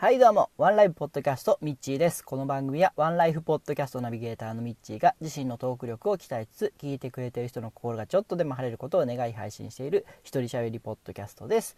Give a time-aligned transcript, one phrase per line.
[0.00, 2.24] はいどうも、ワンライフポッドキャストミッチーです。
[2.24, 11.76] この番組はワンライフポッドキャストナビゲーターのミッチーが自身のトーク力を鍛えつつ、聞いてくれている人の心がちょっとでも晴れることを願い配信している一人喋りポッドキャストです。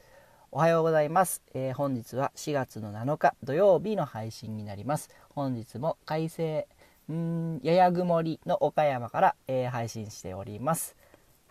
[0.52, 1.42] おはようございます。
[1.52, 5.10] えー、本日は4月の7日土曜日の配信になります。
[5.30, 6.68] 本日も快晴、
[7.10, 10.94] んやや曇りの岡山から、えー、配信しております。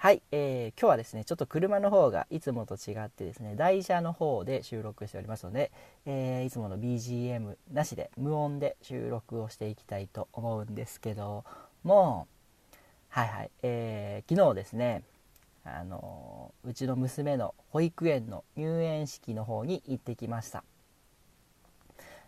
[0.01, 5.71] はい、えー、今日はですねちょっと車の方がいつもと違ってですね台車の方で収録しておりますので、
[6.07, 11.45] えー、いつもの BGM なしで無音で収録をしていきたいと思うんですけど
[11.83, 12.27] も
[13.09, 15.03] はいはい、えー、昨日ですね
[15.65, 20.63] あのうちの娘の保育園の入園式の方に行ってきました。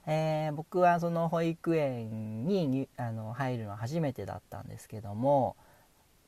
[0.06, 5.56] え、僕はその保育園にあの入るのは初めてだったんですけども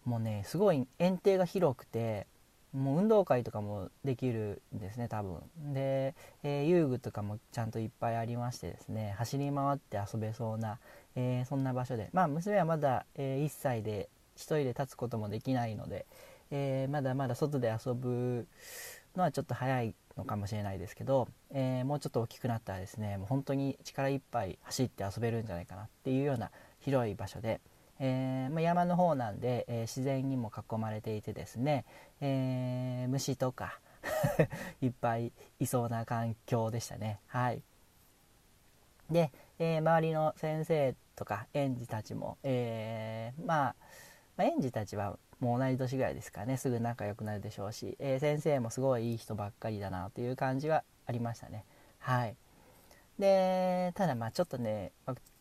[0.05, 2.27] もうねすごい園庭が広くて
[2.75, 5.37] もう運動会とかもできるんですね多分。
[5.73, 10.79] で、えー、遊具とかもちゃんといっぱいありましてですね走り回って遊べそうな、
[11.15, 12.09] えー、そんな場所で。
[12.11, 16.05] まあ娘はまだ、えー、1歳で1人で立つこともできないので、
[16.51, 18.45] えまだまだ外で遊ぶ
[19.15, 27.61] のはちょっと早いのかもしれないですけど、えもうちょっと大きくなったらですねもう本当に力いっぱい走って遊べるんじゃないかなっていうような広い場所で、
[27.99, 31.85] えー、まあ、山の方なんで、えー、自然にも囲まれていてですね、
[32.21, 33.79] えー、虫とか
[34.81, 37.19] いっぱいいそうな環境でしたね。
[37.27, 37.61] はい、
[39.09, 43.75] で、え周りの先生とか園児たちも、えまあ、
[44.37, 51.65] まあ、園児たちはもう同じ年ぐらいですかねすぐ仲良くなるでしょうし、え先生もすごいいい人ばっかりだなという感じはありましたね。
[51.99, 52.35] はい、
[53.19, 54.91] でただまあちょっとね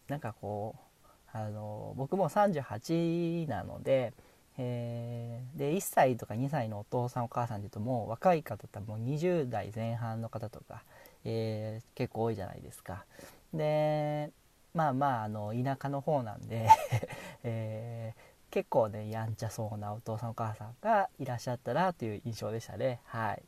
[0.08, 0.93] なんかこう
[1.34, 4.14] あの僕も38なので,、
[4.56, 10.84] えー、で1歳とか2歳のお父さんお母さんでいうともう若い方ってもう20代前半の方とか、
[11.24, 13.04] えー、結構多いじゃないですか。
[13.52, 14.30] で
[14.74, 16.68] まあまああの田舎の方なんで
[17.42, 23.00] えー、結構ねやんちゃそうなお父さんお母さんがいらっしゃったなという印象でしたね。
[23.06, 23.42] はい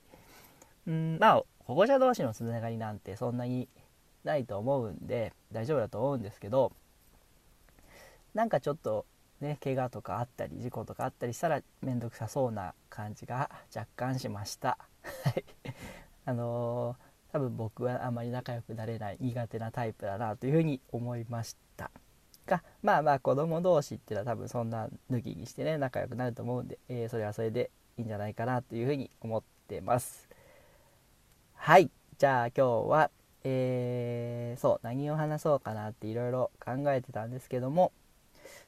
[0.89, 3.69] うんまあ保護者同士のつながりなんてそんなに
[4.25, 6.73] ないと思うんで大丈夫だと思うんですけど
[8.37, 9.07] なんかちょっと
[9.41, 14.77] ね怪我とかあったり事故とかあったりしたら面倒くさそうな感じが若干しました。
[15.25, 15.45] はい。
[16.27, 21.91] あのー、多分僕はあまり仲良くなれない苦手なタイプだなというふうに思いました。
[22.45, 30.29] がまあまあ子供同士っていうのは多分そんな抜きにしてね仲良くなると思うんで、えー、それはそれでいいんじゃないかなというふうに思ってます。
[31.55, 31.91] はい。
[32.19, 33.11] じゃあ今日は
[33.45, 37.93] えー、そう何を話そうかなっていろいろ考えてたんですけども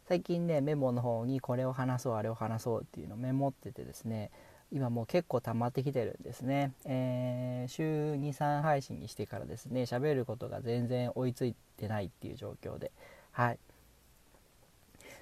[0.09, 4.31] 最近ねメモの方にこれを話そうあれを話そうっていうのをメモっててですね
[4.73, 7.83] 今もう結構溜まってきてるんですね、えー、週
[8.15, 12.91] 23配信にしてからですね喋ることが全然追いついてないっていう状況で。
[13.33, 13.59] はい。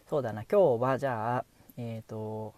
[0.09, 0.45] そうだな。
[0.45, 1.45] 今日はじゃあ
[1.77, 2.55] えっ、ー、と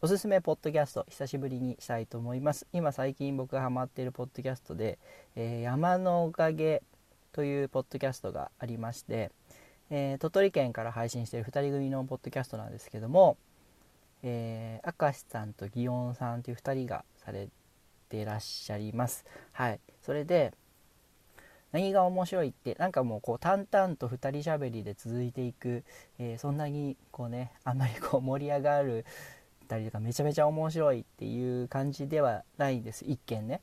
[0.00, 2.66] おすすめポッドキャスト久しぶりにしたいと思います。
[2.72, 4.98] 今最近僕がハマっているポッドキャストで、
[5.36, 6.82] えー、山のおかげ
[7.32, 9.32] というポッドキャストがありまして
[9.90, 13.36] えー、鳥取県から配信している2人組のポッドキャストなんですけども、
[14.22, 17.48] えー、明石さんと祇園さんという2人がされ
[18.08, 19.24] てらっしゃいます。
[19.52, 20.52] はい、それで
[21.72, 25.84] 何が面白いってなんかもうこう淡々と2人しゃべりで続いていく、
[26.18, 29.04] えー、そんなにこうねあんまりこう盛り上がる
[29.66, 33.04] たりとかめちゃめちゃ面白いっていう感じではないです。
[33.04, 33.60] 一見ね。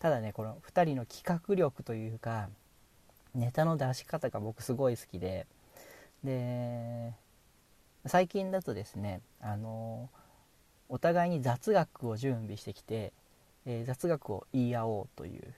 [0.00, 2.48] ただねこの2人の企画力というか
[3.34, 5.46] ネタの出し方が僕すごい好きで
[6.24, 7.12] で
[8.06, 10.08] 最近だとですねあの
[10.88, 13.12] お互いに雑学を準備してきて、
[13.64, 15.54] えー、雑学を言い合おうという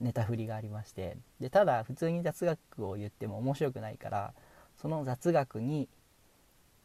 [0.00, 4.32] ネタ振りがありましてでただ普通に雑学を言っても面白くないから
[4.80, 5.88] その雑学に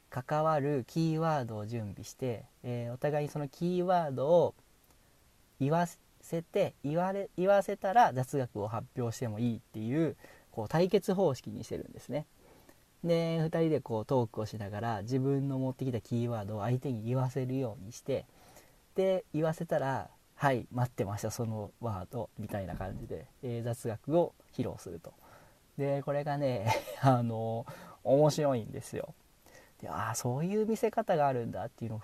[0.09, 4.55] 関わるキーワードを準備して、えー、お互いにそのキーワードを
[5.59, 5.87] 言わ
[6.21, 10.15] せて言われ言わせたら雑学を発表してもいいっていう
[10.51, 12.25] こう対決方式にしてるんですね。
[13.03, 18.25] で2人でこうトークをしながら自分の持ってきたキーワードを相手に言わせるようにして
[18.95, 25.13] で言わせたら「はい待ってましたそのワード」みたいな感じで、えー、雑学を披露すると。
[25.77, 26.67] でこれがね
[27.01, 27.65] あの
[28.03, 29.13] 面白いんですよ。
[29.79, 32.01] でああそういう見せ方があるんだっていうのを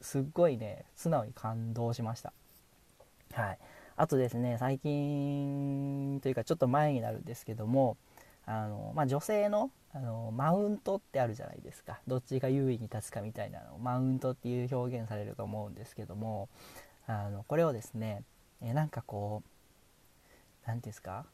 [0.00, 2.32] すっごいね素直に感動しました。
[3.32, 3.58] はい。
[3.96, 7.96] あとですね最近というかちょっと前になるんですけども
[8.46, 12.00] あの、まあ、女性のあのマウントってあるじゃないですか。
[12.06, 13.78] どっちが優位に立つかみたいなの。
[13.78, 16.48] マウントっていう表現されると思うんですけども。
[17.08, 18.24] あのこれをですね
[18.60, 19.48] えなんかこう
[20.66, 21.24] 何て言うんですか？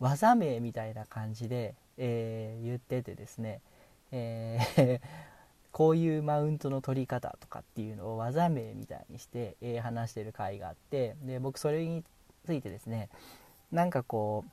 [0.00, 3.60] 技名みたいな感じで、えー、言っててですね、
[4.10, 5.00] えー
[5.72, 11.16] こういうマウントの取り方とかっていうのを技名みたいにして、えー、話してる回があって。
[11.22, 12.04] で僕それに
[12.44, 13.08] ついてですね
[13.70, 14.50] なんかこう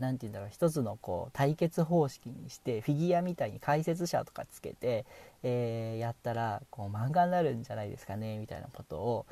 [0.00, 5.04] 何て言うんだろう一つのこう対決方式にしてフィギュアみたいに解説者とかつけて、
[5.42, 9.24] えー、やったらこう漫画になるんじゃないですかねみたいなこと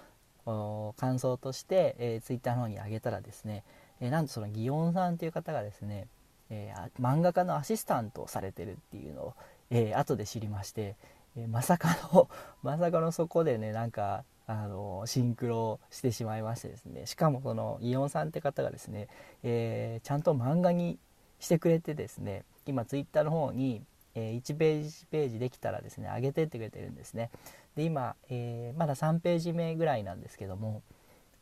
[0.46, 3.64] を感想として、えー、ツイッターの方に上げたらですね、
[4.00, 6.06] えー、なんとその祇園さんという方がですね、
[6.50, 9.34] えー、漫画家のアシスタントをされてるっていうのを
[9.70, 10.96] えー、後で知りまして、
[11.36, 12.28] えー、まさかの
[12.62, 17.06] まさかのそこでねなんかあのシンクロしてしまいましてですね。
[17.06, 19.08] しかもそのイオンさんって方がですね、
[19.42, 20.98] えー、ちゃんと漫画に
[21.38, 22.44] してくれてですね。
[22.64, 23.82] 今ツイッターの方に、
[24.14, 27.30] え1ページページできたらですね上げてってくれてるんですね。
[27.76, 30.82] で今、えまだ3ページ目ぐらいなんですけども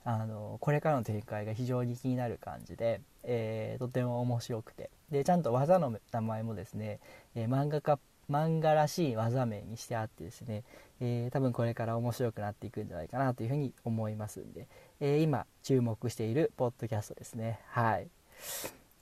[0.05, 4.91] あのこれからの展開が非常に気になる感じで、えー、とても面白くて。
[5.11, 6.99] でちゃんと技の名前もですね、
[7.37, 8.01] えー、漫画家
[8.31, 10.65] 漫画らしい技名にしてあってですね、
[11.01, 14.67] えー、多分これから面白くなっていくんじゃないかなというふうに思いますんで、
[15.01, 17.61] えー、今注目しているポッドキャストですね。
[17.69, 18.09] はい。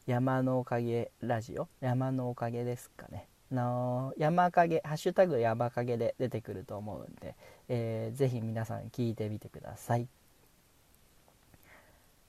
[0.06, 1.68] 山のおかげラジオ？
[1.80, 3.26] 山のおかげですかね。
[3.50, 7.36] の山影ハッシュタグ山影で出てくると思うんで、
[7.68, 10.08] えー、ぜひ皆さん聞いてみてください。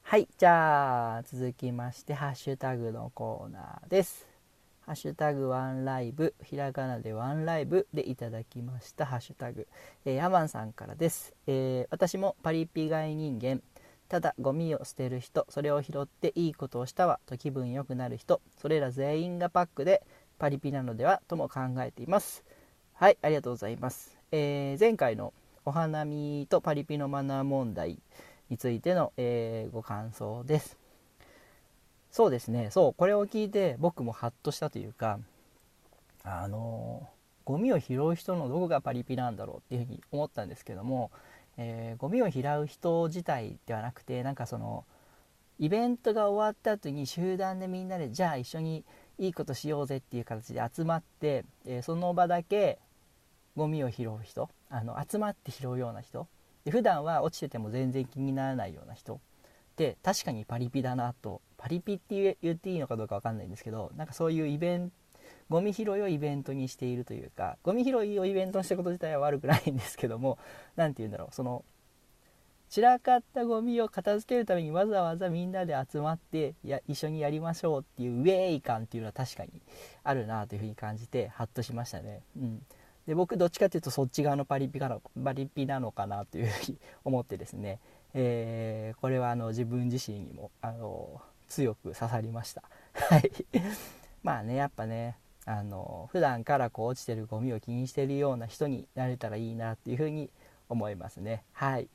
[0.04, 4.35] はいじゃあ続きましてハッシュタグのコーナーです。
[4.86, 9.68] ハッシュタグワンライブ、ひらがなでワンライブでいただきましたハッシュタグ、
[10.06, 13.64] えー、アマンさんからです、えー、私もパリピ外人間、
[14.10, 20.04] ただゴミを捨てる人、それを拾っていいことをしたわと気分良くなる人、それら全員がパックで
[20.38, 22.46] パリピなのではとも考えています。
[22.94, 24.16] はい、ありがとうございます。
[24.32, 25.34] えー、前回の
[25.66, 27.98] お花見とパリピのマナー問題
[28.52, 30.85] についての、えご感想です。
[32.16, 32.70] そうですね。
[32.72, 35.20] そうこれを聞いて僕もハッとしたというか
[36.24, 37.10] あの
[37.44, 41.12] ゴミを拾う人のどこがパリピなんだろうっていうふうに思ったんですけども、
[41.58, 44.86] えー、ゴミを拾う人自体ではなくてなんかその
[45.60, 48.86] イベントが終わった後に集団でみんなでじゃあ一緒に
[49.20, 52.80] いいことしようぜっていう形で集まって、えー、その場だけ
[53.58, 56.30] ゴミを拾う人あの集まって拾うような人
[56.64, 59.18] で普段は落ちてても全然気にならないような人っ
[59.76, 64.96] て確かにパリピだなとパリピって言っていいのかどうか分かんないんですけどなんかそういうイベント
[65.50, 70.38] ゴミ拾いをイベントにしているというかゴミ拾いをイベントにしたこと自体は悪くないんですけども
[70.76, 71.66] 何て言うんだろうその
[72.70, 79.50] 散らかったゴミを片付けるためにわざわざみんなで集まってや一緒にやりましょうっていうウェイ感っていうのは確かに
[80.04, 82.22] あるなというふうに感じてハッとしましたね。
[82.38, 82.66] うん、
[83.08, 87.80] で僕どっちかっていうとそっち側のパリピかのパリピなのかなというふうに思ってですね、
[88.14, 92.64] えー、これはあの自分自身にもあの強く刺さりました。
[92.94, 93.32] はい。
[94.24, 100.30] まあねやっぱねあの普段からこう落ちてるゴミを気にしてるような人になれたらいいなっていうふうに
[100.70, 101.44] 思いますね。
[101.54, 101.88] はい。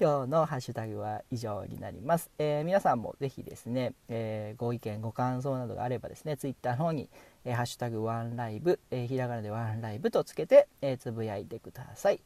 [0.00, 7.08] 今日のハッシュタグは以上になります、えー、皆さんもぜひですね、えー、ご意見ご感想などがあればですね Twitter の方に、
[7.44, 12.20] えー、ハッシュタグワンライブ、えひらがなでワンライブとつけて、えつぶやいてください。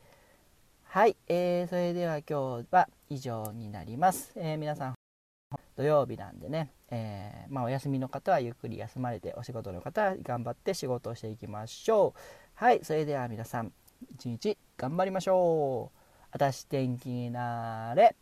[0.84, 4.97] はい、えー、それでは今日は以上になります、え皆さん
[5.78, 12.20] 土曜日なんでね、えー、まあ、お休みの方はゆっくり休まれてお仕事の方は頑張って仕事をしていきましょう。
[12.54, 13.72] はいそれでは皆さん
[14.16, 15.98] 一日頑張りましょう。
[16.32, 18.16] 私天気になれ。